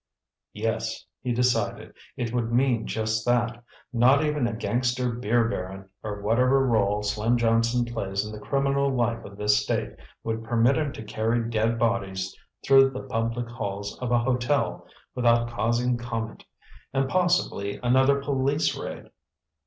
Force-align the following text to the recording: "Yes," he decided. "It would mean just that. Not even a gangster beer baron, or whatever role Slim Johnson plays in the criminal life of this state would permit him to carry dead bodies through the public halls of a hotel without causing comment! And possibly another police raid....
"Yes," 0.55 1.05
he 1.21 1.31
decided. 1.31 1.93
"It 2.17 2.33
would 2.33 2.51
mean 2.51 2.87
just 2.87 3.23
that. 3.27 3.63
Not 3.93 4.25
even 4.25 4.47
a 4.47 4.53
gangster 4.53 5.11
beer 5.11 5.47
baron, 5.47 5.89
or 6.01 6.23
whatever 6.23 6.65
role 6.65 7.03
Slim 7.03 7.37
Johnson 7.37 7.85
plays 7.85 8.25
in 8.25 8.31
the 8.31 8.39
criminal 8.39 8.89
life 8.89 9.23
of 9.25 9.37
this 9.37 9.61
state 9.61 9.95
would 10.23 10.43
permit 10.43 10.75
him 10.75 10.91
to 10.93 11.03
carry 11.03 11.47
dead 11.47 11.77
bodies 11.77 12.35
through 12.65 12.89
the 12.89 13.03
public 13.03 13.47
halls 13.47 13.95
of 13.99 14.11
a 14.11 14.17
hotel 14.17 14.87
without 15.13 15.49
causing 15.51 15.97
comment! 15.99 16.45
And 16.91 17.07
possibly 17.07 17.79
another 17.83 18.19
police 18.23 18.75
raid.... 18.75 19.11